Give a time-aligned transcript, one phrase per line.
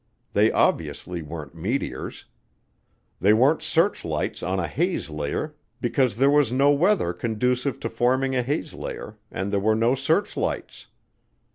[0.33, 2.25] They obviously weren't meteors.
[3.19, 8.35] They weren't searchlights on a haze layer because there was no weather conducive to forming
[8.35, 10.87] a haze layer and there were no searchlights.